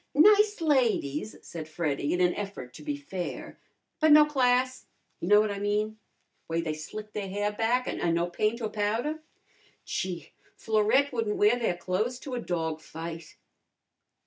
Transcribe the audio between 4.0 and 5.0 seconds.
no class